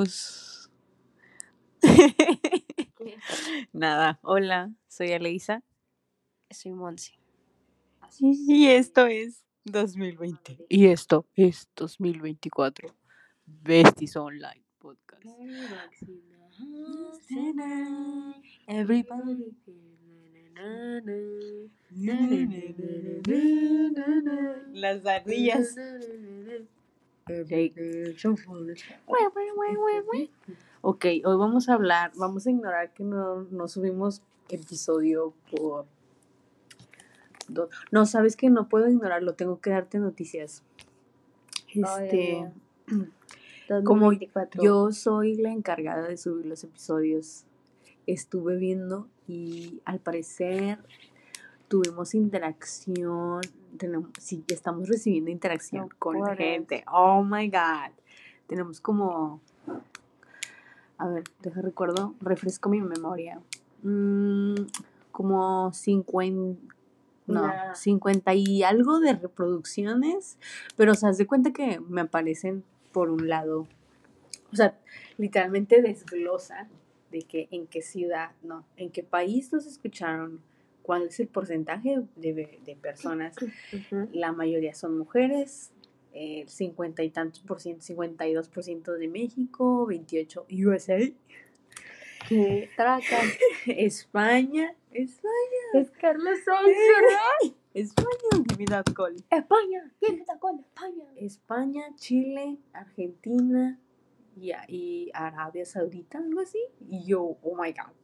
[0.00, 0.70] amigos.
[3.72, 5.62] Nada, hola, soy Aleisa.
[6.50, 7.12] Soy Monse.
[8.20, 10.58] Y esto es 2020.
[10.68, 12.94] Y esto es 2024.
[13.46, 15.24] Besties Online Podcast.
[18.66, 19.54] Everybody.
[24.72, 25.74] Las ardillas.
[30.82, 35.86] Ok, hoy vamos a hablar, vamos a ignorar que no, no subimos episodio por...
[37.90, 40.62] No, sabes que no puedo ignorarlo, tengo que darte noticias.
[41.74, 42.50] Este,
[43.84, 44.62] como 2024.
[44.62, 47.44] yo soy la encargada de subir los episodios,
[48.06, 50.78] estuve viendo y al parecer
[51.68, 53.42] tuvimos interacción,
[53.76, 56.84] tenemos, sí, estamos recibiendo interacción No con gente.
[56.90, 57.92] Oh my god.
[58.46, 59.40] Tenemos como,
[60.98, 63.40] a ver, deja recuerdo, refresco mi memoria.
[63.82, 64.54] Mm,
[65.12, 66.60] como 50,
[67.26, 70.36] no, Una- 50 y algo de reproducciones,
[70.76, 73.66] pero o sea, haz de cuenta que me aparecen por un lado.
[74.52, 74.76] O sea,
[75.16, 76.68] literalmente desglosa
[77.10, 80.40] de que en qué ciudad, no, en qué país nos escucharon,
[80.90, 83.36] cuál es el porcentaje de, de personas.
[83.40, 84.08] Ujú.
[84.12, 85.70] La mayoría son mujeres,
[86.12, 90.98] el 50 y tantos por ciento, 52 por ciento de México, 28 USA,
[92.28, 93.20] ¿Qué traca?
[93.66, 97.54] España, España, Es Carlos Sainz.
[97.72, 99.14] España, give me that call.
[99.30, 99.92] España.
[100.00, 101.04] ¿Quién está con España?
[101.14, 103.78] España, Chile, Argentina
[104.36, 106.58] y, y Arabia Saudita, algo así.
[106.88, 107.94] Y yo, oh my god,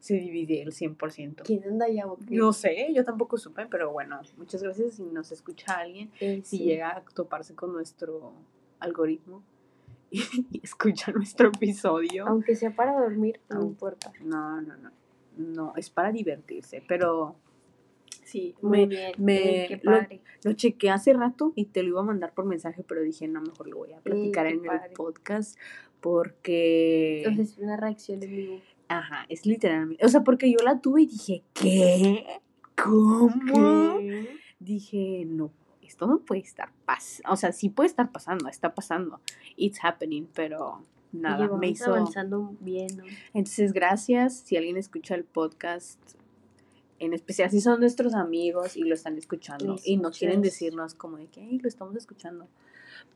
[0.00, 1.42] se divide el 100%.
[1.44, 2.06] ¿Quién anda allá?
[2.06, 2.34] o qué?
[2.36, 6.58] No sé, yo tampoco supe, pero bueno, muchas gracias si nos escucha alguien, Eh, si
[6.58, 6.64] sí.
[6.64, 8.32] llega a toparse con nuestro
[8.78, 9.42] algoritmo
[10.10, 10.20] y,
[10.62, 12.26] escucha nuestro episodio.
[12.28, 14.12] Aunque sea para dormir, no importa.
[14.22, 14.90] No, no, no,
[15.36, 17.36] no, es para divertirse, pero
[18.22, 19.12] sí, Muy me, bien.
[19.18, 20.20] me- qué lo- padre.
[20.44, 23.40] Lo chequé hace rato y te lo iba a mandar por mensaje, pero dije, no,
[23.40, 25.58] mejor lo voy a platicar en el podcast
[26.00, 27.22] porque...
[27.24, 28.60] Entonces, una reacción en vivo.
[28.88, 30.04] Ajá, es literalmente...
[30.04, 32.24] O sea, porque yo la tuve y dije, ¿qué?
[32.82, 33.98] ¿Cómo?
[33.98, 34.38] ¿Qué?
[34.58, 35.52] Dije, no,
[35.82, 37.32] esto no puede estar pasando.
[37.32, 39.20] O sea, sí puede estar pasando, está pasando.
[39.56, 40.82] It's happening, pero
[41.12, 41.92] nada, me hizo...
[41.92, 43.04] avanzando bien, ¿no?
[43.34, 44.38] Entonces, gracias.
[44.38, 46.00] Si alguien escucha el podcast,
[46.98, 50.94] en especial si son nuestros amigos y lo están escuchando Sí, y no quieren decirnos
[50.94, 52.48] como de que "Ay, lo estamos escuchando.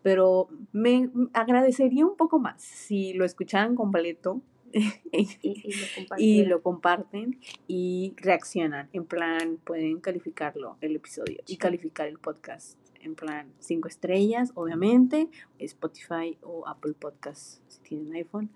[0.02, 4.40] Pero me agradecería un poco más si lo escucharan completo
[5.12, 6.48] Y, y lo y compartieron.
[6.50, 8.88] lo comparten y reaccionan.
[8.92, 12.78] En plan, pueden calificarlo, el episodio, y calificar el podcast.
[13.02, 15.28] En plan, cinco estrellas, obviamente,
[15.58, 18.50] Spotify o Apple Podcast, si tienen iPhone.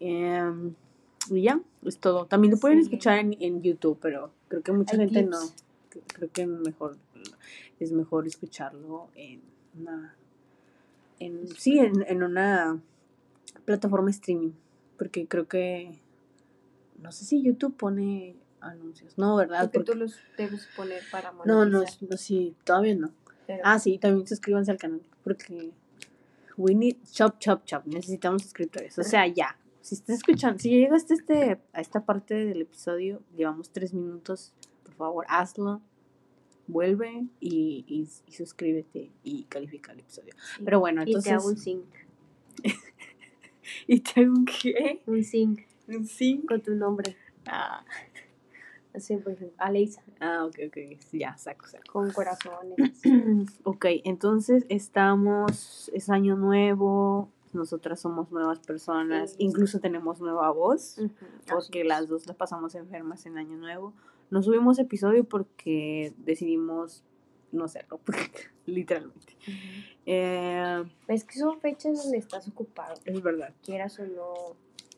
[0.00, 0.74] Em,
[1.30, 2.26] y ya, es todo.
[2.26, 2.84] También lo pueden Sí.
[2.84, 5.30] escuchar en, en YouTube, pero creo que mucha Hay gente clips.
[5.30, 5.38] no.
[5.90, 6.96] Cre- Creo que mejor
[7.80, 9.40] es mejor escucharlo en
[9.78, 10.14] una.
[11.20, 12.80] En, sí, en, en una
[13.64, 14.52] plataforma streaming.
[14.98, 16.00] Porque creo que.
[17.00, 19.16] No sé si YouTube pone anuncios.
[19.18, 19.62] No, ¿verdad?
[19.64, 23.12] Porque Porque- tú los debes poner para no, no, monetizar, no, sí, todavía no.
[23.46, 25.02] pero- Ah, sí, también suscríbanse al canal.
[25.22, 25.72] Porque.
[26.56, 26.96] We need.
[27.12, 27.84] Chop, chop, chop.
[27.86, 28.98] Necesitamos suscriptores.
[28.98, 29.58] O sea, ya.
[29.82, 34.52] Si estás escuchando, si llegaste a, este, a esta parte del episodio, llevamos tres minutos.
[34.82, 35.80] Por favor, hazlo.
[36.66, 40.32] Vuelve y, y, y suscríbete y califica el episodio.
[40.56, 40.62] sí.
[40.64, 41.62] Pero bueno, Y te hago un entonces.
[41.62, 41.84] sync.
[43.86, 45.02] ¿Y te hago un qué?
[45.06, 46.46] Un sync ¿Un sync?
[46.46, 47.16] con tu nombre.
[47.46, 47.84] Ah,
[48.94, 50.76] Así, por ejemplo, Aleisa, ah, ok, ok.
[51.00, 51.84] sí, Ya, saco, saco.
[51.92, 53.02] con corazones.
[53.64, 59.36] Ok, entonces estamos, es año nuevo, nosotras somos nuevas personas, Sí.
[59.40, 60.96] incluso tenemos nueva voz,
[61.46, 62.08] porque así las es.
[62.08, 63.92] dos la pasamos enfermas en año nuevo.
[64.30, 67.04] No subimos episodio porque decidimos
[67.52, 68.00] no hacerlo,
[68.66, 69.36] literalmente.
[70.04, 72.94] Eh, Es que son fechas donde estás ocupado.
[73.04, 73.52] es verdad.
[73.62, 74.34] Quieras o no,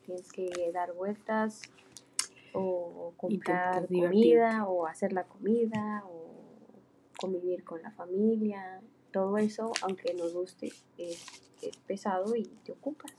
[0.04, 1.62] tienes que dar vueltas
[2.52, 6.26] o comprar comida o hacer la comida o
[7.18, 8.80] convivir con la familia.
[9.12, 11.24] Todo eso, aunque nos guste, es,
[11.62, 13.12] es pesado y te ocupas.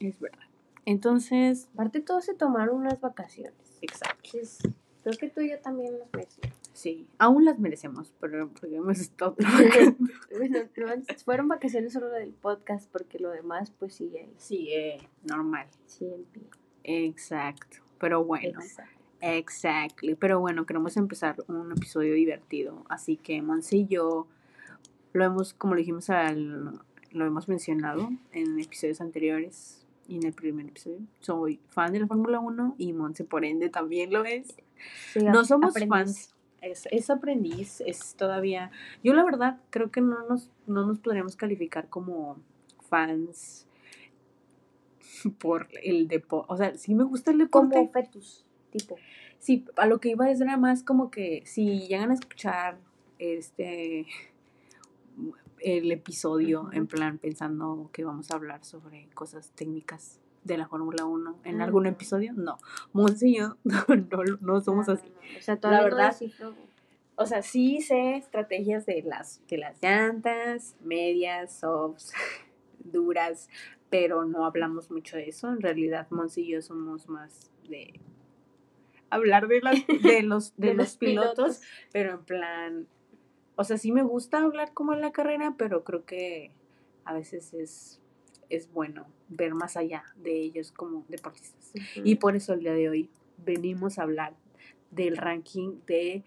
[0.00, 0.44] Es verdad.
[0.84, 3.78] Entonces, Aparte, todos se tomaron unas vacaciones.
[3.80, 4.16] exacto.
[4.24, 4.58] Entonces,
[5.02, 6.56] creo que tú y yo también las merecimos.
[6.76, 9.96] Sí, aún las merecemos, pero porque hemos estado trabajando.
[10.36, 14.34] Bueno, no, fueron vacaciones solo del podcast porque lo demás pues sigue ahí.
[14.36, 15.66] Sí, eh, normal.
[15.86, 16.42] Siempre.
[16.84, 17.78] Exacto.
[17.98, 18.60] Pero bueno.
[18.60, 18.92] Exacto.
[19.22, 20.16] Exactly.
[20.16, 22.84] Pero bueno, queremos empezar un episodio divertido.
[22.90, 24.26] Así que Monse y yo
[25.14, 26.78] lo hemos, como lo dijimos al,
[27.10, 29.86] lo hemos mencionado en episodios anteriores.
[30.08, 31.00] y en el primer episodio.
[31.20, 34.54] Soy fan de la Fórmula 1 y Monse por ende también lo es.
[35.14, 36.35] Sí, no somos fans.
[36.66, 38.70] Es, es aprendiz, es todavía...
[39.02, 42.38] Yo la verdad creo que no nos, no nos podríamos calificar como
[42.88, 43.66] fans
[45.38, 46.52] por el deporte.
[46.52, 47.76] O sea, sí me gusta el deporte.
[47.76, 48.96] Como fetus, tipo.
[49.38, 52.78] Sí, a lo que iba es nada más como que si llegan a escuchar
[53.18, 54.06] este
[55.60, 61.04] el episodio en plan pensando que vamos a hablar sobre cosas técnicas de la Fórmula
[61.04, 62.58] 1 en Ah, algún episodio, no.
[62.92, 65.12] Monse y yo no, no, no somos No, así.
[65.38, 66.16] O sea, todavía verdad.
[67.16, 72.12] O sea, sí sé estrategias de las, de las llantas, medias, softs,
[72.78, 73.48] duras,
[73.90, 75.48] pero no hablamos mucho de eso.
[75.48, 78.00] En realidad, Monse y yo somos más de
[79.10, 81.60] hablar de, las, de los, de De los los pilotos, pilotos.
[81.92, 82.88] pero en plan,
[83.56, 86.52] o sea, sí me gusta hablar como en la carrera, pero creo que
[87.04, 88.00] a veces es,
[88.50, 91.72] es bueno ver más allá de ellos como deportistas.
[92.04, 93.10] Y por eso el día de hoy
[93.44, 94.34] venimos a hablar
[94.90, 96.24] del ranking de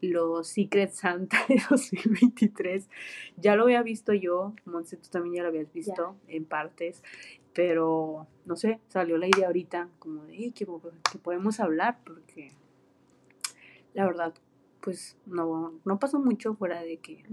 [0.00, 2.88] los Secret Santa de 2023.
[3.36, 7.02] Ya lo había visto yo, Monse, tú también ya lo habías visto en partes,
[7.54, 10.66] pero no sé, salió la idea ahorita como de "Ey, que,
[11.10, 12.52] que podemos hablar porque
[13.94, 14.34] la verdad,
[14.82, 17.24] pues no, no pasó mucho fuera de que.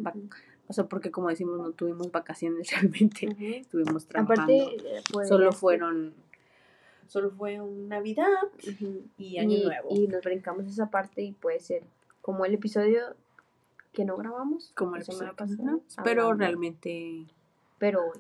[0.68, 3.44] O sea, porque como decimos, no tuvimos vacaciones realmente, Ujú.
[3.44, 4.44] estuvimos trabajando.
[4.64, 6.14] Aparte, eh, pues, solo este, fueron,
[7.08, 8.28] solo fue un Navidad
[9.18, 9.90] y Año y, Nuevo.
[9.92, 11.84] y nos brincamos esa parte y puede ser
[12.22, 13.16] como el episodio
[13.92, 14.72] que no grabamos.
[14.76, 16.40] como el la semana episodio pasada, pero hablando.
[16.46, 17.26] realmente,
[17.78, 18.20] Pero hoy.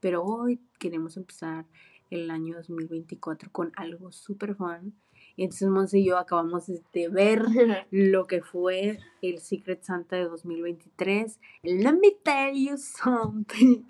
[0.00, 1.64] pero hoy queremos empezar
[2.10, 4.94] el año 2024 con algo súper fun.
[5.38, 7.42] Y entonces Monse y yo acabamos de ver
[7.92, 11.38] lo que fue el Secret Santa de 2023.
[11.62, 13.84] Let me tell you something.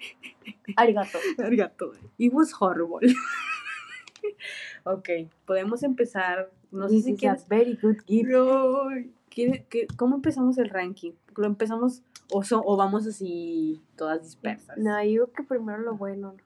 [0.76, 1.16] Arigato.
[1.38, 1.92] Arigato.
[2.18, 3.00] It was horrible.
[4.84, 5.08] ok,
[5.46, 6.50] podemos empezar.
[6.70, 7.48] No sé This si is a quieres.
[7.48, 8.30] very good gift.
[8.30, 11.12] Ay, ¿quiere- qué- ¿Cómo empezamos el ranking?
[11.34, 14.76] ¿Lo empezamos o, so- o vamos así todas dispersas?
[14.76, 16.36] No, yo digo que primero lo bueno,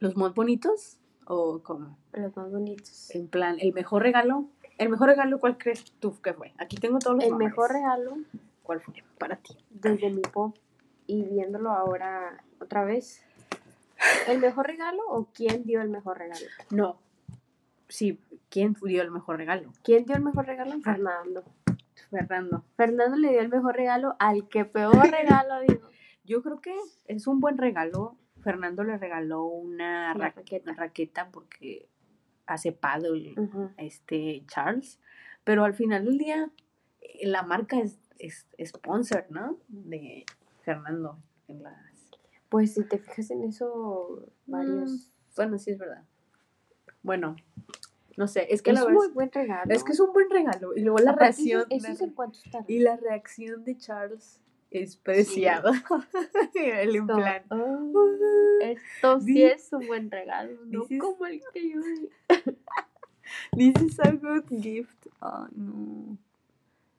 [0.00, 0.98] ¿Los más bonitos
[1.32, 1.96] o cómo?
[2.12, 3.10] los más bonitos.
[3.14, 4.46] En plan, el mejor regalo.
[4.78, 6.52] ¿El mejor regalo cuál crees tú que fue?
[6.58, 7.50] Aquí tengo todos los El nombres.
[7.50, 8.16] mejor regalo,
[8.62, 9.56] ¿Cuál fue para ti?
[9.70, 10.56] desde mi pop,
[11.06, 13.22] y viéndolo ahora otra vez,
[14.26, 16.46] ¿el mejor regalo o quién dio el mejor regalo?
[16.70, 16.98] No.
[17.88, 18.18] Sí,
[18.48, 19.70] ¿quién dio el mejor regalo?
[19.84, 20.80] ¿Quién dio el mejor regalo?
[20.80, 21.44] Fernando.
[22.10, 22.64] Fernando.
[22.76, 25.80] Fernando le dio el mejor regalo al que peor regalo dio.
[26.24, 26.74] Yo creo que
[27.06, 28.16] es un buen regalo.
[28.42, 30.72] Fernando le regaló una, Una ra- raqueta.
[30.74, 31.88] raqueta porque
[32.46, 33.34] hace paddle
[33.76, 34.98] este Charles,
[35.44, 36.50] pero al final del día
[37.00, 39.58] eh, la marca es, es sponsor, ¿no?
[39.68, 40.24] De
[40.62, 42.10] Fernando en las
[42.48, 44.90] Pues si te fijas en eso, varios.
[44.90, 46.04] Mm, bueno, sí es verdad.
[47.02, 47.36] Bueno,
[48.16, 49.72] no sé, es que es la un verdad muy buen regalo.
[49.72, 52.00] es que es un buen regalo y luego la Aparte, reacción Eso, eso la es
[52.02, 52.64] en re- cuanto está.
[52.66, 54.40] y la reacción de Charles
[54.70, 55.72] es preciada.
[56.54, 57.78] El en plan, "Ah,
[58.62, 62.08] esto sí es un buen regalo, no como el que yo di".
[63.56, 65.06] This is a good gift.
[65.54, 66.16] No.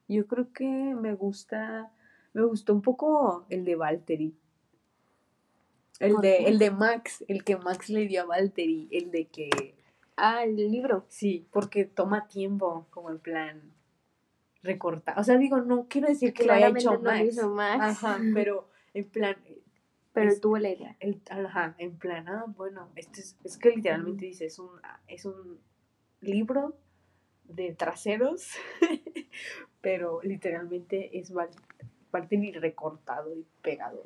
[0.08, 1.92] Yo creo que me gusta,
[2.34, 4.34] me gustó un poco el de Valtteri.
[6.00, 9.26] El ¿Por de, el de Max, el que Max le dio a Valtteri, el de
[9.28, 9.50] que
[10.18, 11.06] Ah, el libro.
[11.10, 13.62] sí, porque toma tiempo, como en plan
[14.64, 15.18] recortar.
[15.20, 17.26] O sea, digo, no quiero decir que lo haya hecho no Max.
[17.26, 19.36] hizo Max, Ajá, pero en plan,
[20.14, 20.96] pero es- tuvo la idea.
[21.00, 24.70] el, ajá, en plan, ah, bueno, este es, es que literalmente dice, es un,
[25.08, 25.60] es un
[26.22, 26.76] libro
[27.46, 28.52] de traseros,
[29.82, 31.50] pero literalmente es Val-
[32.12, 34.04] Valtteri recortado y pegado.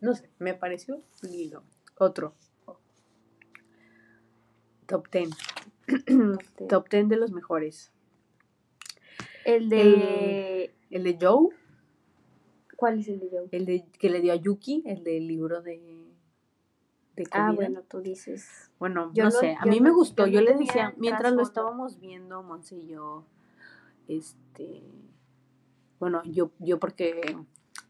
[0.00, 1.62] No sé, me pareció lindo.
[1.98, 2.34] Otro.
[4.86, 5.30] Top 10.
[5.86, 7.91] Este, Top 10 de los mejores.
[9.44, 10.74] El de.
[10.90, 11.48] El de Joe,
[12.76, 13.48] ¿Cuál es el de Joe?
[13.50, 15.80] el de que le dio a Yuki, el del libro de,
[17.16, 17.48] de comida.
[17.48, 18.70] Ah, bueno, tú dices.
[18.78, 20.26] Bueno, Yo no, sé, a mí me gustó.
[20.26, 23.24] yo le decía, mientras lo estábamos viendo, Monse y yo,
[24.08, 24.82] este,
[25.98, 27.36] bueno, yo, yo porque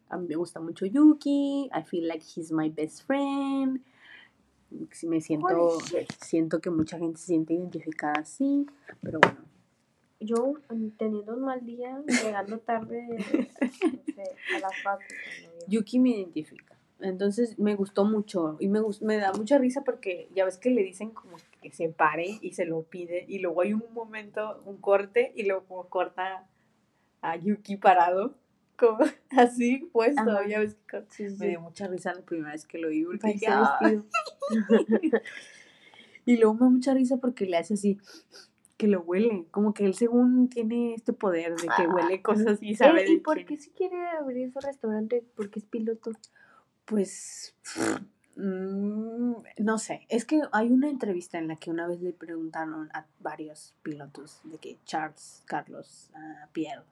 [0.08, 3.80] a mí me gusta mucho Yuki, I feel like he's my best friend.
[5.02, 5.78] Me siento,
[6.20, 8.66] siento que mucha gente se siente identificada así,
[9.02, 9.38] pero bueno.
[10.24, 13.06] Yo, mm, teniendo un mal día, llegando tarde
[13.82, 14.22] no sé,
[14.54, 15.04] a la facu.
[15.24, 16.76] cuando yo- Yuki me identifica.
[17.00, 20.82] Entonces me gustó mucho y me, me da mucha risa porque ya ves que le
[20.84, 24.76] dicen como que se pare y se lo pide y luego hay un momento, un
[24.76, 26.46] corte y luego corta
[27.20, 28.34] a Yuki parado,
[28.78, 28.98] como
[29.30, 30.20] así puesto.
[30.20, 30.46] Ajá.
[30.46, 33.04] Ya ves que Sí, sí, me dio mucha risa la primera vez que lo vi
[33.04, 33.78] porque "Ah".
[36.24, 37.98] Y luego me da mucha risa porque le hace así,
[38.82, 39.46] que lo huele.
[39.52, 41.88] Como que él según tiene este poder de que Ah.
[41.94, 43.46] huele cosas y sabe ¿Y de por quién.
[43.46, 45.24] qué si quiere abrir su restaurante?
[45.36, 46.10] Porque es piloto.
[46.84, 47.54] Pues,
[48.36, 52.88] mm, no sé, es que hay una entrevista en la que una vez le preguntaron
[52.92, 56.82] a varios pilotos de que Charles, Carlos, ah, Pierre,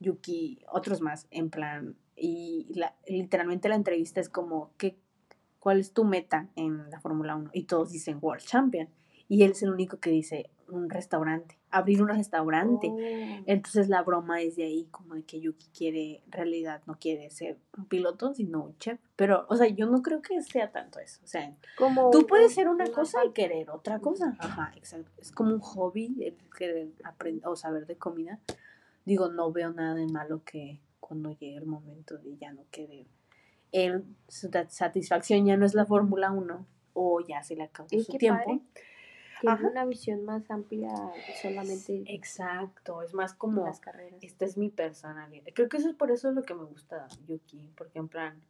[0.00, 4.96] Yuki, otros más, en plan, y la- literalmente la entrevista es como, ¿qué,
[5.58, 7.50] ¿cuál es tu meta en la Fórmula 1?
[7.52, 8.88] Y todos dicen World Champion,
[9.28, 12.88] y él es el único que dice un restaurante, abrir un restaurante.
[12.90, 12.96] Oh.
[13.46, 17.30] Entonces la broma es de ahí, como de que Yuki quiere, en realidad no quiere
[17.30, 18.98] ser un piloto, sino un chef.
[19.16, 21.20] Pero, o sea, yo no creo que sea tanto eso.
[21.24, 24.36] O sea, Como tú puedes ser una una cosa y querer otra cosa.
[24.38, 25.10] Ajá, exacto.
[25.18, 28.38] Es como un hobby el querer aprender o saber de comida.
[29.04, 33.06] Digo, no veo nada de malo que cuando llegue el momento de ya no querer.
[33.72, 38.12] El, su satisfacción ya no es la Fórmula 1 o ya se le acabó su
[38.12, 38.44] tiempo.
[38.44, 38.60] padre.
[39.40, 40.90] Tiene una visión más amplia
[41.40, 44.22] solamente Exacto, es más como las carreras.
[44.22, 45.44] esta es mi personalidad.
[45.54, 48.42] Creo que eso es por eso lo que me gusta Yuki, porque en plan,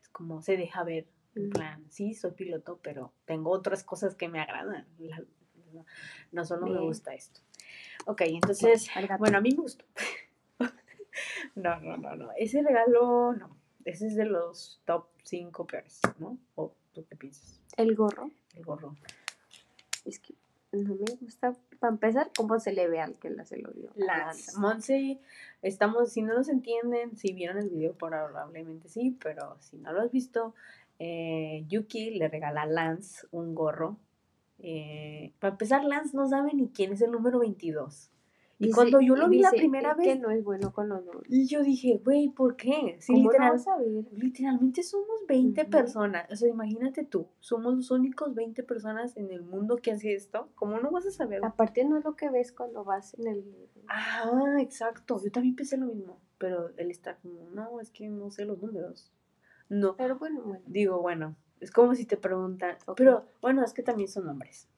[0.00, 1.50] es como se deja ver, en Mm.
[1.50, 4.86] plan, sí, soy piloto, pero tengo otras cosas que me agradan.
[4.98, 5.22] La-
[5.72, 5.84] no,
[6.32, 6.84] no solo me Bien.
[6.84, 7.40] gusta esto.
[8.06, 9.84] Ok, entonces, bueno, a mí me gustó.
[11.54, 12.30] no, no, no, no.
[12.36, 13.56] Ese regalo, no.
[13.84, 16.38] Ese es de los top 5 peores, ¿no?
[16.54, 17.60] ¿O tú qué piensas?
[17.76, 18.30] El gorro.
[18.54, 18.96] El gorro.
[20.84, 21.54] No me gusta.
[21.78, 23.90] Para empezar, cómo se le ve al que la se lo dio.
[23.94, 24.58] Lance.
[24.58, 25.18] Monse,
[25.62, 30.02] estamos, si no nos entienden, si vieron el video probablemente sí, pero si no lo
[30.02, 30.54] has visto,
[30.98, 33.96] eh, Yuki le regala a Lance un gorro.
[34.58, 38.10] Eh, para empezar, Lance no sabe ni quién es el número 22.
[38.62, 41.02] Y Dice- cuando yo lo vi la primera que vez, no es bueno con los
[41.28, 42.98] y yo dije, güey, ¿por qué?
[43.00, 44.04] Si ¿Cómo no literal- vas a ver?
[44.12, 45.70] literalmente somos 20 Ujú.
[45.70, 46.30] personas.
[46.30, 50.50] O sea, imagínate tú, somos los únicos 20 personas en el mundo que hace esto.
[50.56, 51.42] ¿Cómo no vas a saber?
[51.42, 53.44] Aparte no es lo que ves cuando vas en el...
[53.88, 55.18] Ah, exacto.
[55.24, 56.20] Yo también pensé lo mismo.
[56.36, 59.10] Pero él está como, no, es que no sé los números.
[59.70, 59.96] No.
[59.96, 60.62] Pero bueno, bueno.
[60.66, 62.76] Digo, bueno, es como si te preguntan.
[62.94, 64.68] Pero bueno, es que también son hombres.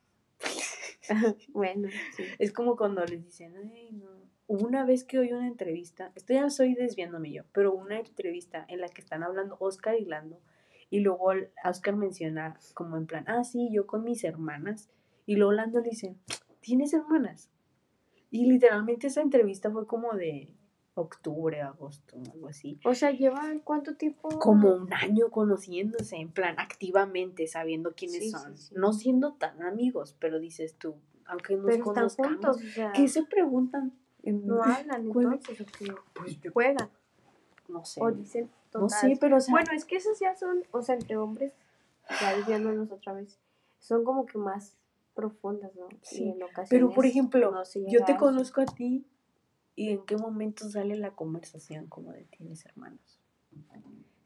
[1.52, 2.24] bueno, sí.
[2.38, 4.22] Es como cuando les dicen, ay, no.
[4.48, 8.80] Una vez que oí una entrevista, esto ya estoy desviándome yo, pero una entrevista en
[8.80, 10.40] la que están hablando Oscar y Lando,
[10.90, 11.32] y luego
[11.64, 14.90] Oscar menciona como en plan, ah, sí, yo con mis hermanas,
[15.24, 16.16] y luego Lando le dice,
[16.60, 17.50] ¿tienes hermanas?
[18.30, 20.54] Y literalmente esa entrevista fue como de
[20.94, 22.78] octubre, agosto, algo así.
[22.84, 24.28] O sea, ¿llevan cuánto tiempo?
[24.38, 28.56] Como un año conociéndose, en plan, activamente, sabiendo quiénes Sí, son.
[28.58, 28.74] sí, sí.
[28.76, 32.92] No siendo tan amigos, pero dices tú, aunque nos Pero están conozcamos, juntos, o sea,
[32.92, 33.92] ¿qué se preguntan?
[34.22, 35.92] No hablan entonces, o qué?
[36.14, 36.90] Pues juegan,
[37.68, 38.00] no sé.
[38.02, 39.00] o dicen No tontadas.
[39.00, 41.52] sé, pero o sea, Bueno, es que esos ya son, o sea, entre hombres,
[42.20, 43.38] ya desviándonos otra vez,
[43.78, 44.76] son como que más
[45.14, 45.88] profundas, ¿no?
[46.02, 49.06] Sí, Y en ocasiones pero por ejemplo, no yo te conozco a ti
[49.74, 53.18] y en qué momento sale la conversación como de tienes hermanos.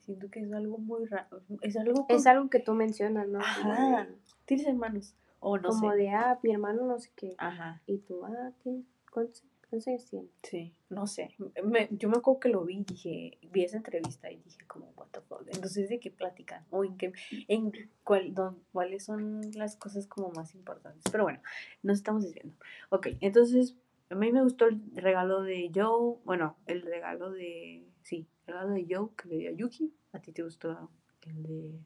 [0.01, 3.41] Siento que es algo muy raro, es algo Es como- algo que tú mencionas, ¿no?
[3.41, 4.07] Ajá.
[4.45, 5.97] tienes hermanos o no como sé.
[5.99, 7.35] de, ah, mi hermano no sé qué.
[7.39, 8.83] Ajá, Y tú, ah, ¿qué?
[9.13, 9.43] ¿Cuántos,
[9.89, 10.29] años tiene?
[10.45, 11.35] sí, no sé.
[11.65, 15.09] Me- yo me acuerdo que lo vi, dije, vi esa entrevista y dije como what
[15.11, 15.43] the fuck.
[15.49, 17.13] Entonces de qué platican o en qué
[17.49, 17.73] en
[18.05, 21.03] cuál don- cuáles son las cosas como más importantes.
[21.11, 21.41] Pero bueno,
[21.83, 22.55] nos estamos desviando.
[22.91, 23.77] Ok, entonces
[24.09, 28.75] a mí me gustó el regalo de Joe, bueno, el regalo de, sí, el regalo
[28.75, 29.93] de Joe que le dio a Yuki.
[30.13, 30.91] A ti te gustó
[31.27, 31.81] el de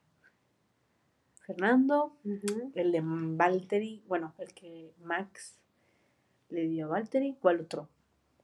[1.47, 2.17] Fernando,
[2.75, 5.59] el de Valtteri, bueno, el que Max
[6.50, 7.37] le dio a Valtteri.
[7.41, 7.89] ¿Cuál otro?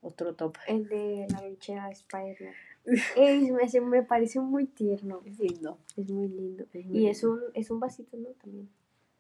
[0.01, 0.57] Otro top.
[0.67, 2.55] El de la lonchera Spider-Man.
[3.17, 3.51] Ey,
[3.83, 5.23] me, parece muy tierno.
[5.25, 5.79] Es lindo.
[5.97, 6.67] Es muy lindo.
[6.73, 8.29] Es muy Y es un, es un vasito, ¿no?
[8.31, 8.69] También.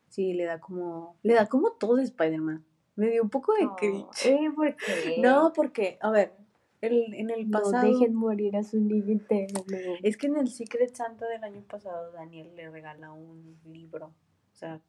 [0.08, 2.64] Sí, le da como, le da como todo de Spider-Man.
[2.96, 4.26] Me dio un poco de Oh, cringe.
[4.26, 5.18] eh, ¿por qué?
[5.20, 6.32] No, porque, a ver,
[6.80, 7.86] el, en el No pasado.
[7.86, 9.64] dejen morir a su niño interno.
[10.02, 14.06] Es que en el Secret Santa del año pasado, Daniel le regala un libro.
[14.52, 14.80] O sea,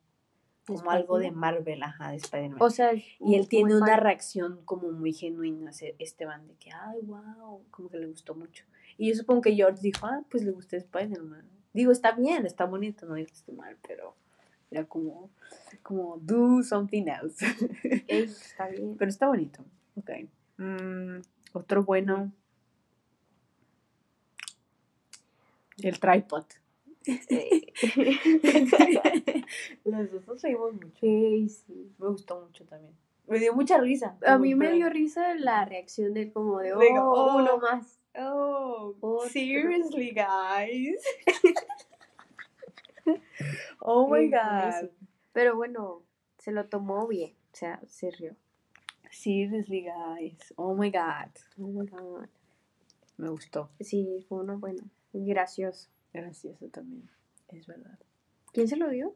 [0.65, 1.31] como algo de?
[1.31, 2.61] Marvel, ajá, de Spider-Man.
[2.61, 7.63] O sea, y él tiene una reacción como muy genuina Esteban, de que, ay, wow,
[7.71, 8.65] como que le gustó mucho.
[8.97, 11.49] Y yo supongo que George dijo, ah, pues le gusta Spider-Man.
[11.73, 14.15] Digo, está bien, está bonito, no esté mal, pero
[14.69, 15.29] era como,
[15.81, 17.45] como, do something else.
[18.07, 18.95] Ey, está bien.
[18.97, 19.63] pero está bonito.
[19.95, 20.09] Ok.
[20.57, 21.21] Mm,
[21.53, 22.31] otro bueno.
[25.81, 26.45] El tripod.
[27.05, 27.73] Eh,
[29.85, 30.97] Los dos nos reímos mucho.
[31.05, 31.93] Ey, sí.
[31.97, 32.93] Me gustó mucho también.
[33.27, 34.17] Me dio mucha risa.
[34.25, 37.37] A mí me dio risa la reacción de él como de, oh, Digo, oh.
[37.37, 37.99] uno más.
[38.15, 39.29] Oh, Otro.
[39.29, 41.01] seriously, guys.
[43.79, 44.89] oh my god.
[45.33, 46.03] Pero bueno,
[46.37, 48.35] se lo tomó bien, o sea, se rió.
[49.11, 50.53] Seriously, guys.
[50.57, 51.31] Oh my god.
[51.57, 52.27] Oh my God.
[53.17, 53.69] Me gustó.
[53.79, 54.83] Sí, fue uno bueno,
[55.13, 55.89] gracioso.
[56.13, 57.09] Gracioso también.
[57.47, 57.97] Es verdad.
[58.51, 59.15] ¿Quién se lo dio?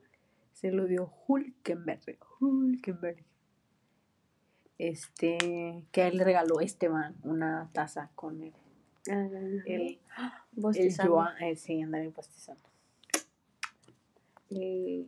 [0.53, 2.17] Se lo dio Hulkenberg.
[2.39, 3.23] Hulkenberg.
[4.77, 8.53] Este, que él regaló a Esteban una taza con el,
[9.09, 9.99] Ah, el, el
[10.51, 11.13] bostezando.
[11.13, 12.61] Joan, eh, sí, andar bostezando.
[14.51, 15.05] Eh,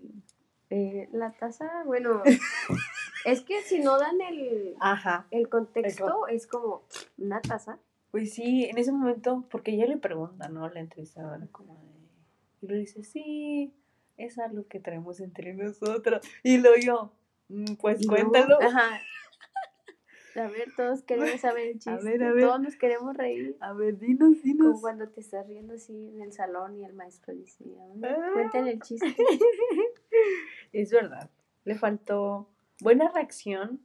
[0.69, 2.21] eh, la taza, bueno,
[3.25, 5.27] es que si no dan el, Ajá.
[5.31, 6.83] el contexto, es como
[7.17, 7.77] una taza.
[8.11, 10.69] Pues sí, en ese momento, porque ella le pregunta, ¿no?
[10.69, 11.93] La entrevistadora, como de.
[12.61, 13.73] Y lo dice, sí,
[14.17, 16.21] es algo que traemos entre nosotros.
[16.43, 17.11] Y lo yo,
[17.49, 18.59] "Mm, pues cuéntalo.
[18.61, 19.01] Ajá.
[20.35, 21.89] A ver, todos queremos saber el chiste.
[21.91, 22.43] A ver, a ver.
[22.45, 23.55] Todos nos queremos reír.
[23.59, 24.81] A ver, dinos, Como dinos.
[24.81, 28.29] cuando te estás riendo así en el salón y el maestro dice, "A ver, Ah.
[28.33, 29.05] cuenten el chiste.
[30.73, 31.29] Es verdad.
[31.65, 32.49] Le faltó
[32.81, 33.79] buena reacción,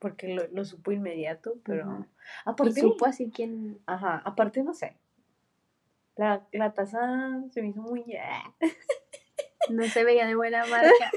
[0.00, 1.86] porque lo, lo supo inmediato, pero.
[1.88, 2.02] Ujú.
[2.02, 2.06] Y
[2.44, 3.78] Aparte, supo así quién.
[3.86, 4.96] Ajá, aparte no sé.
[6.16, 8.04] La, la taza se me hizo muy.
[9.70, 11.10] No se veía de buena marca.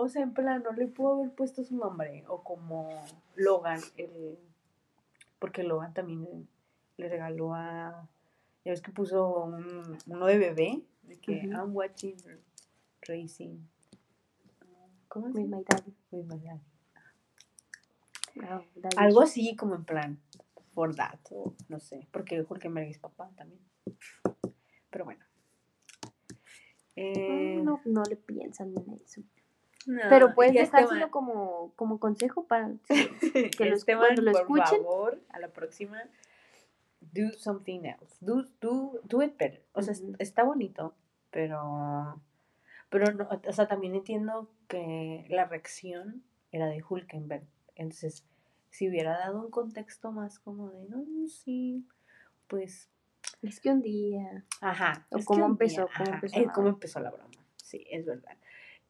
[0.00, 2.24] O sea, en plan, no le pudo haber puesto su nombre.
[2.28, 2.88] O como
[3.34, 4.38] Logan, el,
[5.40, 6.48] porque Logan también
[6.96, 8.08] le regaló a.
[8.64, 11.32] Ya ves que puso un- uno de bebé, de que.
[11.46, 12.14] I'm watching
[13.02, 13.58] Racing.
[15.08, 15.48] ¿Cómo With es?
[15.48, 15.94] my daddy.
[16.12, 16.60] With my dad.
[18.42, 18.96] Ah, daddy.
[18.98, 20.18] Algo así como en plan,
[20.74, 23.60] for that, o no sé, porque Jorge Mergue es papá también.
[24.90, 25.24] Pero bueno.
[26.94, 29.22] Eh, No, no le piensan en eso.
[29.88, 34.64] No, Pero puedes dejárselo como, como consejo para que lo- Esteban, cuando lo por escuchen.
[34.84, 36.02] favor, a la próxima,
[37.00, 38.16] do something else.
[38.20, 39.62] Do, do, do it better.
[39.72, 40.94] O sea, está bonito,
[41.30, 42.20] pero,
[42.90, 47.44] pero no, o sea, también entiendo que la reacción era de Hulkenberg.
[47.74, 48.24] Entonces,
[48.70, 51.86] si hubiera dado un contexto más como de, no, sí,
[52.46, 52.90] pues,
[53.42, 54.44] Es que un día.
[54.60, 55.06] ajá.
[55.10, 57.30] O cómo empezó, cómo empezó eh, la cómo empezó la broma.
[57.56, 58.36] Sí, es verdad.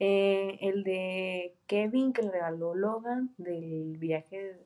[0.01, 4.57] Eh, el de Kevin que le regaló Logan del viaje,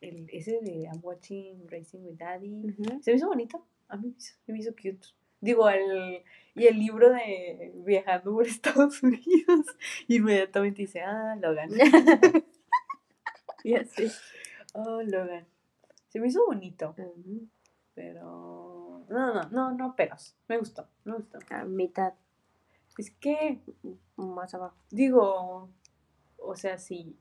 [0.00, 2.74] el, ese de I'm watching Racing with Daddy.
[3.00, 3.64] Se me hizo bonito.
[3.88, 5.06] A mí se me hizo cute.
[5.40, 6.22] Digo, el,
[6.54, 9.66] y el libro de viajando por Estados Unidos.
[10.08, 11.70] Inmediatamente dice, ah, Logan.
[13.64, 14.10] Ya sé.
[14.74, 15.46] Oh, Logan.
[16.08, 16.94] Se me hizo bonito,
[17.94, 19.04] pero...
[19.08, 20.36] No, no, no, no, peros.
[20.48, 21.38] Me gustó, me gustó.
[21.48, 22.12] A mitad,
[22.96, 23.60] Es que,
[24.16, 24.76] más abajo.
[24.90, 25.68] digo,
[26.38, 27.16] o sea, si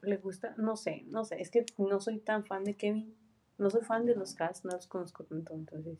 [0.00, 1.40] le gusta, no sé, no sé.
[1.40, 3.14] Es que no soy tan fan de Kevin.
[3.58, 5.98] No soy fan de los cast, no los conozco tanto, entonces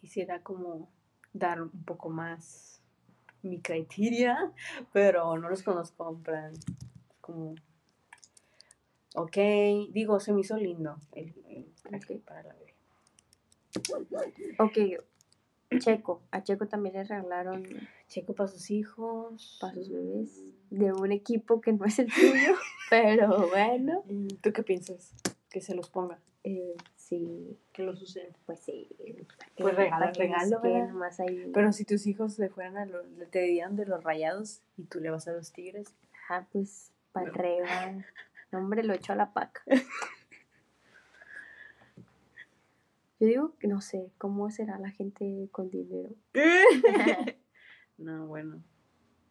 [0.00, 0.88] quisiera como
[1.32, 2.80] dar un poco más
[3.42, 4.52] mi criteria,
[4.92, 6.52] pero no los conozco en plan
[7.20, 7.54] como
[9.14, 9.36] ok,
[9.92, 12.24] digo, se me hizo lindo el, el traje Ok.
[12.24, 12.74] para la bebé.
[14.58, 14.78] Ok,
[15.78, 16.22] Checo.
[16.30, 17.64] A Checo también le regalaron
[18.08, 19.58] Checo para sus hijos.
[19.60, 22.54] para sus bebés de un equipo que no es el tuyo,
[22.90, 24.02] pero bueno.
[24.08, 25.12] Mm, ¿Tú qué piensas?
[25.50, 28.28] Que se los ponga, eh, sí, que los usen.
[28.46, 28.88] pues sí.
[29.56, 30.12] Pues regalo,
[31.18, 31.50] ahí.
[31.54, 35.00] Pero si tus hijos le fueran a los, te dieran de los rayados y tú
[35.00, 35.94] le vas a los tigres,
[36.28, 37.32] Ajá, pues para No.
[37.34, 38.04] arriba.
[38.52, 39.62] No, hombre, lo echo a la paca.
[43.18, 46.14] Yo digo que no sé cómo será la gente con dinero
[47.98, 48.62] no, bueno,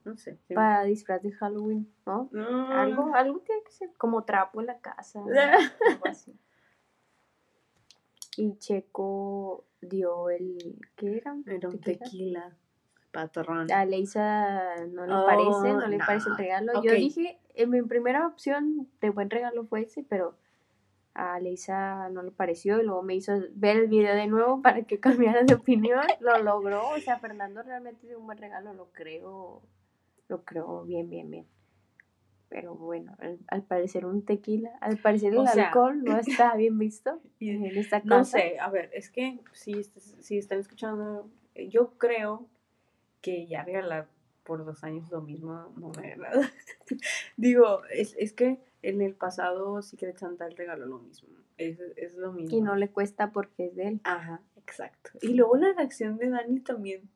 [0.04, 0.40] no sé.
[0.48, 0.54] sí.
[0.56, 2.30] para disfraz de Halloween, ¿no?
[2.32, 2.72] No.
[2.72, 5.20] Algo, algo tiene que ser como trapo en la casa,
[5.90, 6.34] algo así.
[8.38, 11.36] Y Checo dio el, ¿qué era?
[11.46, 12.00] Era un ¿Tequila?
[12.06, 12.58] tequila,
[13.12, 13.72] patrón.
[13.72, 16.84] A Leisa no le Oh, parece, no le parece el regalo.
[16.84, 20.38] Yo dije, en mi primera opción de buen regalo fue ese, pero
[21.16, 24.84] a Leisa no le pareció y luego me hizo ver el video de nuevo para
[24.84, 26.02] que cambiara de opinión.
[26.20, 29.62] Lo logró, o sea, Fernando realmente dio un buen regalo, lo creo,
[30.28, 31.48] lo creo bien, bien, bien.
[32.50, 36.56] Pero bueno, al, al parecer un tequila, al parecer el O sea- alcohol no está
[36.56, 38.16] bien visto Y- en esta casa.
[38.18, 39.84] No sé, a ver, es que si,
[40.20, 41.30] si están escuchando,
[41.70, 42.48] yo creo
[43.22, 44.08] que ya regalar
[44.44, 46.48] por dos años lo mismo no me agrada.
[47.38, 51.30] Digo, es, es que en el pasado Secret Santa el regaló lo mismo.
[51.58, 52.56] Es, es lo mismo.
[52.58, 54.02] Y no le cuesta porque es de él.
[54.04, 55.12] Ajá, exacto.
[55.22, 57.10] Y luego la reacción de Dani también.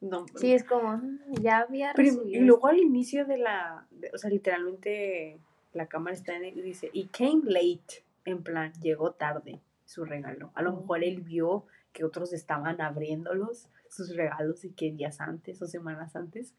[0.00, 1.02] No, Sí, es como, "Ah,
[1.40, 5.38] ya había recibido y luego al inicio de la, de- o sea, literalmente
[5.72, 10.04] la cámara está en el, y dice, y came late, en plan, llegó tarde su
[10.04, 10.50] regalo.
[10.54, 15.60] A lo mejor él vio que otros estaban abriéndolos, sus regalos, y que días antes
[15.62, 16.52] o semanas antes,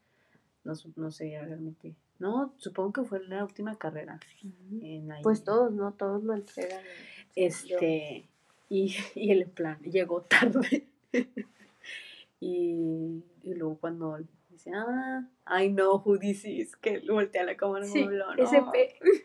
[0.64, 4.20] no, no sé realmente No, supongo que fue la última carrera.
[4.80, 5.22] En ahí.
[5.22, 5.92] Pues todos, ¿no?
[5.92, 6.80] Todos lo entregan.
[7.34, 8.28] Este,
[8.68, 10.86] y, y el plan, llegó tarde.
[12.40, 14.18] y, y luego cuando
[14.50, 15.26] dice, ah,
[15.60, 18.72] I know who this is, que voltea la cámara Sí, habló, no.
[18.72, 18.94] pe-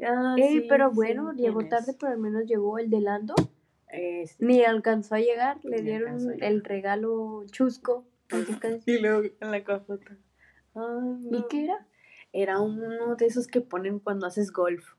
[0.00, 3.00] Ah, Ey, sí, pero sí, bueno, llegó ¿quién tarde, pero al menos llegó el de
[3.00, 3.34] Lando.
[3.90, 8.06] Es- Ni alcanzó a llegar, le dieron el regalo chusco.
[8.86, 10.16] y luego en la cajota.
[10.78, 11.86] Ay, ¿Y qué era?
[12.32, 14.94] Era uno de esos que ponen cuando haces golf.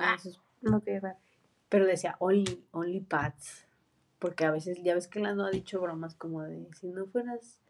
[0.00, 0.16] Ah.
[0.16, 1.16] esos va.
[1.68, 3.66] Pero decía only, only pads.
[4.18, 7.60] Porque a veces, ya ves que Lando ha dicho bromas como de si no fueras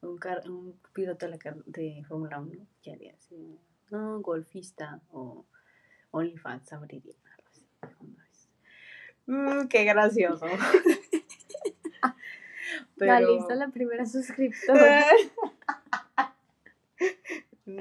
[0.00, 3.28] un, car- un piloto de, de Fórmula 1, ¿qué harías?
[3.90, 5.44] No, golfista o
[6.10, 7.14] OnlyFans abriría.
[9.26, 10.46] Mm, qué gracioso.
[12.96, 15.04] La lista la primera suscriptora.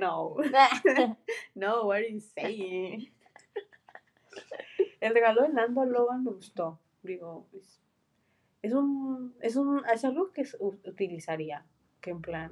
[0.04, 0.36] no,
[1.56, 3.12] no, what are you saying?
[5.02, 6.80] El regalo de Nando a Logan me gustó.
[7.04, 7.82] Digo, es,
[8.62, 10.44] es un, es un, es algo que
[10.86, 11.66] utilizaría,
[12.02, 12.52] que en plan,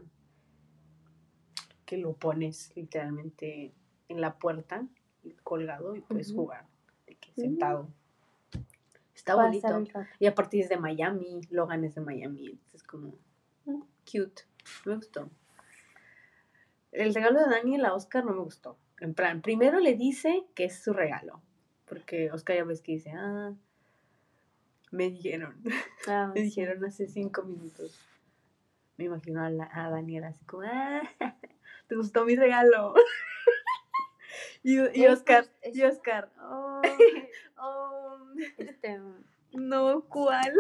[1.85, 3.73] que lo pones literalmente
[4.09, 4.85] en la puerta,
[5.43, 6.65] colgado y puedes jugar,
[7.07, 7.35] de que Mm.
[7.35, 7.89] sentado.
[9.15, 9.83] Está bonito.
[10.19, 13.13] Y aparte es de Miami, Logan es de Miami, entonces como
[13.65, 13.81] Mm.
[14.05, 14.43] cute,
[14.85, 15.29] me gustó.
[16.91, 18.77] El regalo de Daniel a Oscar no me gustó.
[18.99, 21.41] En plan, primero le dice que es su regalo,
[21.85, 23.53] porque Oscar ya ves que dice, ah,
[24.91, 25.61] me dijeron,
[26.07, 26.45] Ah, me sí.
[26.47, 27.99] dijeron hace cinco minutos.
[28.97, 31.01] Me imagino a, la- a Daniel así como, ah,
[31.87, 32.93] te gustó mi regalo.
[34.63, 36.81] y, y Oscar, pues, y Oscar, oh,
[37.57, 38.17] oh,
[38.57, 38.99] Este,
[39.53, 40.53] no, ¿cuál?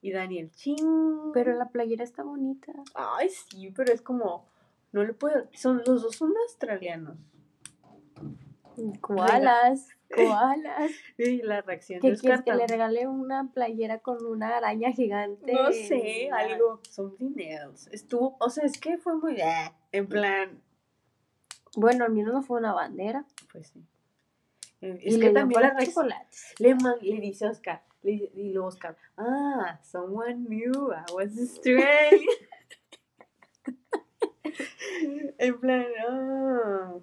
[0.00, 1.30] Y Daniel, ching.
[1.32, 2.72] pero la playera está bonita.
[2.94, 4.48] Ay, sí, pero es como,
[4.92, 7.16] no le puedo, son, los dos son australianos.
[9.00, 10.90] Koalas, koalas.
[11.18, 15.52] Y la reacción ¿Qué quieres que le regale una playera con una araña gigante?
[15.52, 17.88] No sé, algo, something else.
[17.92, 20.62] Estuvo, o sea, es que fue muy, ah, en plan,
[21.76, 23.24] Bueno, al menos no fue una bandera.
[23.52, 23.84] pues sí.
[24.80, 26.54] Eh, y Es le que dio también la chocolates.
[26.58, 31.38] le, man- le dice a Oscar, le, y luego Oscar, ah, someone knew I was
[31.38, 32.20] Australian.
[35.38, 36.94] en plan, ah,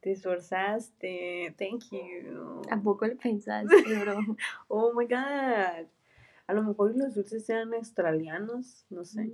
[0.00, 2.62] te esforzaste, thank you.
[2.68, 4.18] Tampoco le pensaste, bro.
[4.68, 5.86] Oh my god.
[6.46, 9.32] A lo mejor los dulces eran australianos, no sé.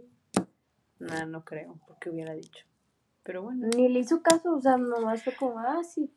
[0.98, 2.64] Nada, no creo, porque hubiera dicho.
[3.22, 3.68] Pero bueno.
[3.74, 6.10] Ni le hizo caso, o sea, nomás fue como, ah, sí,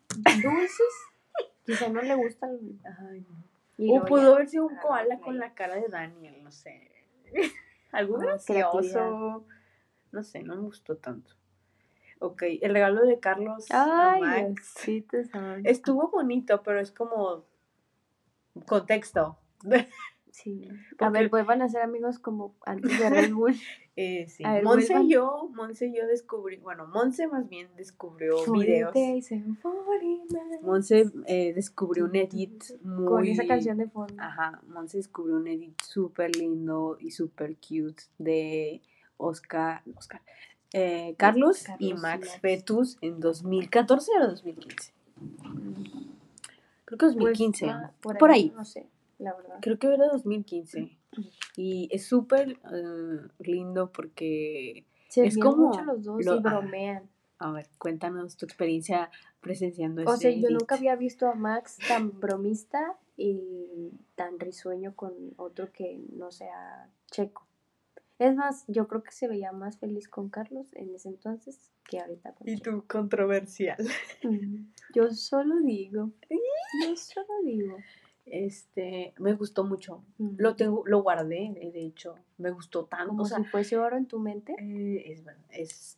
[0.43, 0.93] dulces.
[1.65, 2.57] Quizá no le gustan.
[2.99, 3.43] Ay, no.
[3.77, 6.91] Y O pudo haber sido un koala con la cara de Daniel, no sé.
[7.91, 9.45] Algo Ah, gracioso.
[10.11, 11.31] No sé, no me gustó tanto.
[12.19, 15.69] Ok, el regalo de Carlos Ay, Max Diosito santo.
[15.69, 17.45] estuvo bonito, pero es como
[18.65, 19.37] contexto.
[20.31, 20.69] Sí.
[20.99, 23.55] A ver, vuelvan a ser amigos como antes de Red Bull.
[24.01, 24.45] Eh, sí.
[24.45, 25.07] Ver, Monse vuelvan.
[25.07, 28.93] y yo, Monse y yo descubrí, bueno, Monse más bien descubrió videos.
[28.93, 30.63] 40 days and 40 nights.
[30.63, 33.05] Monse eh, descubrió un edit muy...
[33.05, 34.13] Con esa canción de fondo.
[34.17, 38.81] Ajá, Monse descubrió un edit súper lindo y súper cute de
[39.19, 40.21] Oscar, Oscar
[40.73, 42.39] eh, Carlos, Carlos y Max Max.
[42.41, 44.93] Fetus en 2014 o 2015.
[46.85, 47.69] Creo que Pues, 2015.
[47.69, 48.51] ah, por ahí.
[48.55, 48.87] No sé,
[49.19, 49.57] la verdad.
[49.61, 50.95] Creo que era 2015.
[51.57, 56.41] Y es súper eh, lindo porque Se es como mucho los dos lo- y ah,
[56.41, 57.09] bromean.
[57.39, 59.09] A ver, cuéntanos tu experiencia
[59.41, 65.13] presenciando O sea, yo nunca había visto a Max tan bromista y tan risueño con
[65.37, 67.45] otro que no sea checo.
[68.19, 71.99] Es más, yo creo que se veía más feliz con Carlos en ese entonces que
[71.99, 73.77] ahorita con Y tú, controversial.
[74.93, 76.11] Yo solo digo.
[76.83, 77.77] Yo solo digo.
[78.25, 80.03] Este, me gustó mucho.
[80.17, 80.35] Mm.
[80.37, 82.15] Lo tengo, lo guardé, de hecho.
[82.37, 83.07] Me gustó tanto.
[83.07, 84.53] Como O sea, si fuese oro en tu mente.
[84.59, 85.97] eh, es verdad, es...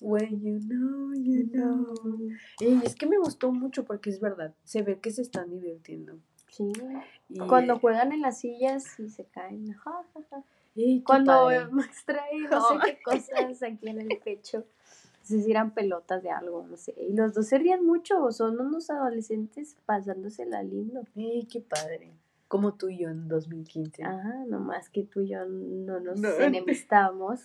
[0.00, 2.30] When you know, you know.
[2.60, 4.54] Eh, es que me gustó mucho porque es verdad.
[4.64, 6.18] Se ve que se están divirtiendo.
[6.48, 6.72] Sí.
[7.28, 9.72] Y, Cuando juegan en las sillas y se caen.
[9.72, 10.44] ja, ja, ja.
[11.04, 11.48] Cuando.
[11.70, 14.58] Max trae no sé qué cosas aquí en el pecho.
[14.58, 16.94] No sé si eran pelotas de algo, no sé.
[16.96, 21.02] Y los dos se rían mucho, son unos adolescentes pasándosela lindo.
[21.16, 22.12] Eh, qué padre.
[22.46, 24.04] Como tú y yo en 2015.
[24.04, 26.28] Ajá, nomás que tú y yo no nos No.
[26.38, 27.40] enemistamos,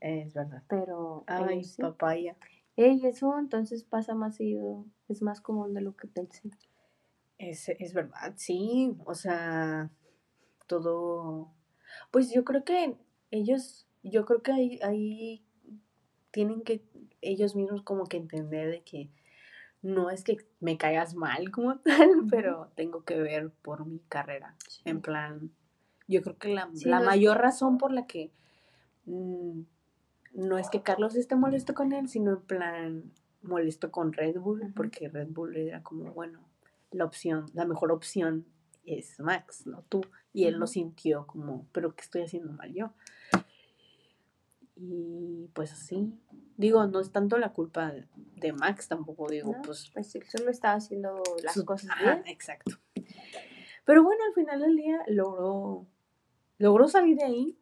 [0.00, 0.62] es verdad.
[0.68, 1.82] pero Ay, sí.
[1.82, 2.36] papaya.
[2.76, 6.50] Ey, eso entonces pasa más seguido, es más común de lo que pensé.
[7.38, 8.96] Es, es verdad, sí.
[9.04, 9.90] O sea,
[10.66, 11.50] todo.
[12.10, 12.96] Pues yo creo que
[13.30, 15.42] ellos, yo creo que hay, hay
[16.30, 16.82] tienen que
[17.22, 19.10] ellos mismos como que entender de que
[19.82, 24.54] no es que me caigas mal como tal, pero tengo que ver por mi carrera.
[24.84, 25.50] En plan,
[26.08, 28.30] yo creo que la, Sí, la no es- mayor razón por la que
[29.06, 29.60] mm,
[30.34, 34.72] no es que Carlos esté molesto con él, sino en plan molesto con Red Bull,
[34.74, 36.40] porque Red Bull era como, bueno,
[36.90, 38.44] la opción, la mejor opción
[38.84, 40.02] es Max, no tú.
[40.36, 42.92] Y él lo sintió como, pero ¿qué estoy haciendo mal yo?
[44.76, 46.12] Y pues así,
[46.56, 47.92] digo, no es tanto la culpa
[48.36, 52.16] de- Max, tampoco digo, No, pues Pues él solo estaba haciendo las su- cosas ajá,
[52.16, 52.26] bien.
[52.26, 52.72] exacto.
[53.86, 55.86] Pero bueno, al final del día logró,
[56.58, 57.58] logró salir de ahí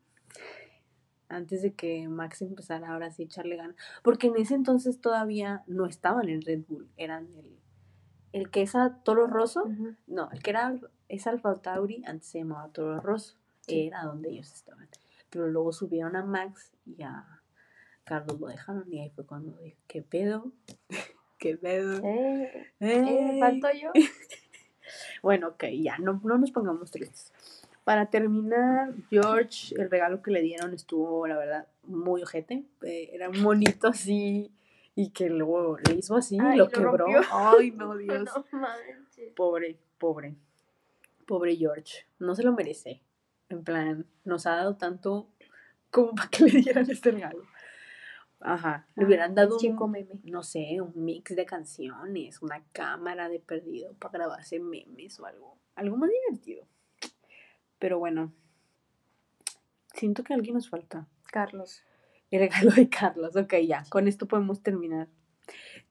[1.28, 3.76] antes de que Max empezara ahora sí a echarle ganas.
[4.02, 7.58] Porque en ese entonces todavía no estaban en Red Bull, eran el,
[8.32, 9.70] el que es a Toro Rosso,
[10.08, 10.74] no, el que era
[11.14, 13.86] es Alfa Tauri, antes se llamaba Toro Rosso, Sí.
[13.86, 14.88] era donde ellos estaban.
[15.30, 17.24] Pero luego subieron a Max y a
[18.04, 20.52] Carlos lo dejaron y ahí fue cuando dije, ¿qué pedo?
[21.38, 22.00] ¿Qué pedo?
[22.04, 23.40] Eh, eh, Ey".
[23.40, 23.90] falto yo.
[25.22, 27.32] Bueno, ok, ya, no, no nos pongamos tristes.
[27.84, 32.64] Para terminar, George, el regalo que le dieron estuvo, la verdad, muy ojete.
[32.82, 34.52] Eh, era un monito así
[34.94, 36.96] y que luego le hizo así, Ay, lo lo quebró.
[36.98, 37.20] rompió.
[37.32, 38.28] Ay, no, Dios.
[38.52, 38.64] No.
[39.34, 40.34] Pobre, pobre.
[41.26, 42.06] Pobre George.
[42.18, 43.02] No se lo merece.
[43.48, 45.28] En plan, nos ha dado tanto
[45.90, 47.44] como para que le dieran este regalo.
[48.40, 48.86] Ajá.
[48.94, 50.20] Le hubieran Ah, dado el chico un, meme.
[50.24, 55.56] no sé, un mix de canciones, una cámara de perdido para grabarse memes o algo.
[55.76, 56.66] Algo más divertido.
[57.78, 58.32] Pero bueno.
[59.94, 61.06] Siento que alguien nos falta.
[61.26, 61.82] Carlos.
[62.30, 63.36] El regalo de Carlos.
[63.36, 63.84] Ok, ya.
[63.88, 65.08] Con esto podemos terminar.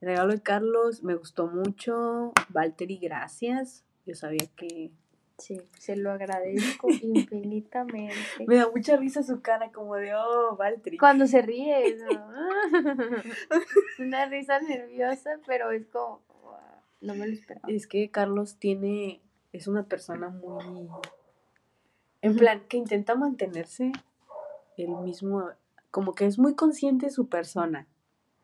[0.01, 2.33] El regalo de Carlos me gustó mucho.
[2.49, 3.85] Valtteri, gracias.
[4.05, 4.91] Yo sabía que.
[5.37, 8.15] Sí, se lo agradezco infinitamente.
[8.47, 10.97] Me da mucha risa su cara, como de, oh, Valtteri.
[10.97, 12.09] Cuando se ríe, ¿no?
[13.19, 16.57] es una risa nerviosa, pero es como, "Wow,
[17.01, 17.67] no me lo esperaba.
[17.71, 19.21] Es que Carlos tiene.
[19.51, 20.87] Es una persona muy.
[22.21, 23.91] En plan, que intenta mantenerse
[24.77, 25.49] el mismo.
[25.91, 27.87] Como que es muy consciente de su persona.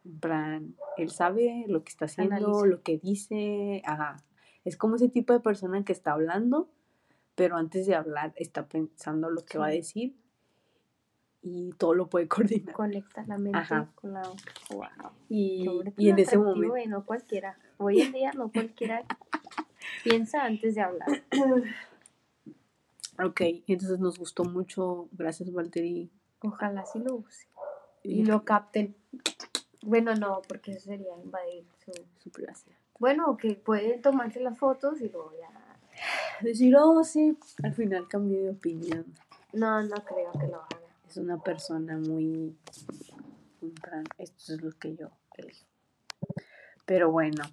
[0.06, 2.65] En plan, él sabe lo que está haciendo, Analiza.
[2.65, 3.82] lo que dice.
[3.86, 4.17] Ajá.
[4.65, 6.69] Es como ese tipo de persona que está hablando,
[7.39, 10.13] pero antes de hablar está pensando lo que va a decir
[11.41, 12.75] y todo lo puede coordinar.
[12.75, 13.89] Conecta la mente Ajá.
[13.95, 14.23] con la
[14.69, 15.12] Wow.
[15.30, 16.75] Y, y en ese momento.
[16.75, 17.58] eh, no cualquiera.
[17.78, 19.06] Hoy en día no cualquiera
[20.04, 21.08] piensa antes de hablar.
[23.23, 25.08] Ok, entonces nos gustó mucho.
[25.13, 26.12] Gracias, Valtteri.
[26.41, 27.47] Ojalá sí lo use.
[28.04, 28.97] Y lo capten.
[29.82, 31.93] Bueno, no, porque eso sería invadir su...
[32.17, 32.75] su privacidad.
[32.99, 35.59] Bueno, que pueden tomarse las fotos y luego ya...
[36.42, 39.06] Decir, oh, sí, al final cambié de opinión.
[39.54, 40.68] No, no creo que lo haga.
[41.08, 42.56] Es una persona muy.
[44.18, 45.66] Esto es lo que yo elijo.
[46.86, 47.44] Pero bueno,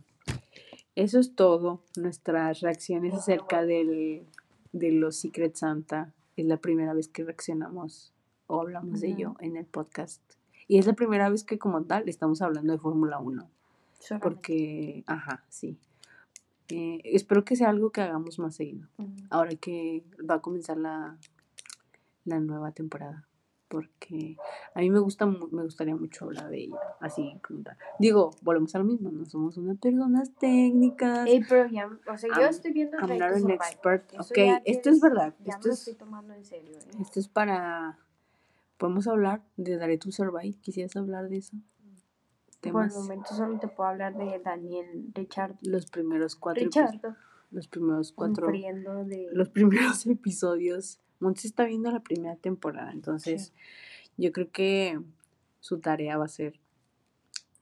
[0.95, 1.83] eso es todo.
[1.97, 4.27] Nuestras reacciones acerca del,
[4.73, 6.13] de los Secret Santa.
[6.37, 8.13] Es la primera vez que reaccionamos
[8.47, 10.23] o hablamos de ello en el podcast.
[10.69, 13.49] Y es la primera vez que, como tal, estamos hablando de Fórmula 1.
[13.99, 14.23] Solamente.
[14.23, 15.79] Porque, ajá, sí.
[16.69, 18.89] Eh, espero que sea algo que hagamos más seguido.
[19.31, 21.17] Ahora que va a comenzar la,
[22.25, 23.27] la nueva temporada.
[23.69, 24.37] Porque
[24.75, 26.77] a mí me gusta me gustaría mucho hablar de ella.
[27.01, 27.37] Así.
[27.99, 31.27] Digo, volvemos a lo mismo, no somos unas personas técnicas.
[31.27, 34.13] Ey, pero ya, o sea, yo I'm- estoy viendo I'm not an expert.
[34.13, 35.35] Eso Ok, esto es verdad.
[35.45, 36.91] Ya Esto me lo es, estoy tomando en serio, ¿eh?
[37.01, 37.99] esto es para...
[38.79, 40.59] Podemos hablar de Dare to Survive.
[40.61, 41.57] ¿Quisieras hablar de eso?
[42.73, 42.95] Por el Temas.
[43.03, 45.57] momento solo te puedo hablar de Daniel Richard.
[45.63, 46.93] Los primeros cuatro episodios.
[46.93, 47.17] Richard,
[47.51, 48.47] Los primeros cuatro.
[48.49, 49.29] de...
[49.33, 51.01] los primeros episodios.
[51.21, 53.53] Monse está viendo la primera temporada, entonces
[54.19, 55.01] yo creo que
[55.61, 56.61] su tarea va a ser,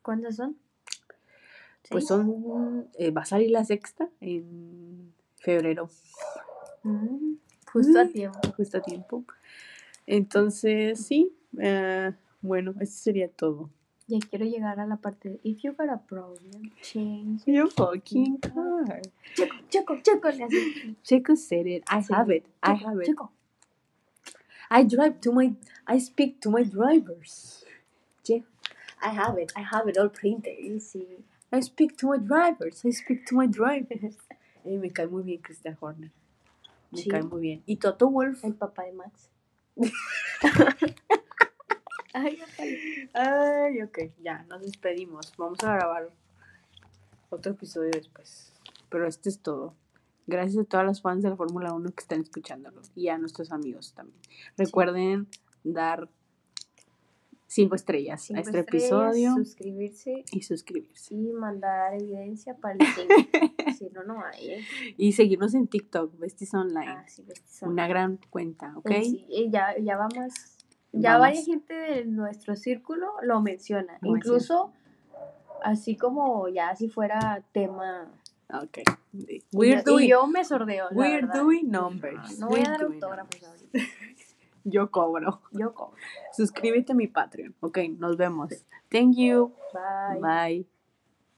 [0.03, 0.57] ¿Cuántas son?
[1.91, 5.89] pues son, eh, va a salir la sexta en febrero,
[6.83, 7.37] Mm,
[7.73, 8.39] justo a tiempo.
[8.57, 9.25] justo a tiempo.
[10.07, 12.13] Entonces, sí, eh,
[12.43, 13.71] bueno, eso sería todo.
[14.07, 17.43] Ya quiero llegar a la parte de If you got a problem, change.
[17.47, 19.01] Your fucking car.
[19.35, 20.29] Checo, checo, checo.
[20.31, 21.85] le hace- Checo said it.
[21.89, 22.45] I have it.
[22.63, 23.09] I Checo, have it.
[23.09, 23.31] checo.
[24.71, 25.55] I drive to my,
[25.87, 27.65] I speak to my drivers.
[28.25, 28.45] Che-
[29.03, 29.53] I have it.
[29.57, 30.59] I have it all printed.
[30.59, 31.07] Sí, sí.
[31.53, 32.85] I speak to my drivers.
[32.85, 34.17] I speak to my drivers.
[34.67, 36.11] Y me cae muy bien Christian Horner.
[36.91, 37.09] Me Sí.
[37.11, 37.63] cae muy bien.
[37.67, 38.43] Y Toto Wolf.
[38.45, 39.29] El papá de Max.
[42.15, 42.39] Ay.
[43.13, 45.33] Ay, ok, ya, nos despedimos.
[45.37, 46.11] Vamos a grabar
[47.31, 48.53] otro episodio después.
[48.89, 49.75] Pero este es todo.
[50.27, 52.81] Gracias a todas las fans de la Fórmula 1 que están escuchándolo.
[52.95, 54.19] Y a nuestros amigos también.
[54.57, 55.27] Recuerden
[55.65, 56.09] dar
[57.47, 61.15] cinco estrellas cinco a este estrellas, episodio suscribirse y suscribirse.
[61.15, 62.81] y mandar evidencia para el
[63.79, 64.51] si no, no hay.
[64.53, 64.65] ¿eh?
[64.97, 66.87] Y seguirnos en TikTok, Besties Online.
[66.89, 68.91] Ah, sí, pues, son- Una gran cuenta, ¿ok?
[69.03, 70.33] Sí, ya, ya vamos.
[70.97, 71.27] Ya Vamos.
[71.29, 73.99] varias gente de nuestro círculo lo menciona.
[74.03, 74.73] Incluso
[75.63, 78.11] así como ya si fuera tema.
[78.53, 78.79] Ok.
[79.53, 80.87] We're yo- y doing, yo me sordeo.
[80.93, 81.41] we're verdad.
[81.41, 82.39] doing numbers.
[82.39, 83.79] No voy a dar doing autógrafos ahorita.
[84.67, 85.43] Yo cobro.
[85.53, 85.99] Yo cobro.
[86.33, 87.55] Suscríbete a mi Patreon.
[87.61, 88.49] Ok, nos vemos.
[88.89, 89.53] Thank you.
[89.75, 90.21] Bye.
[90.21, 90.67] Bye.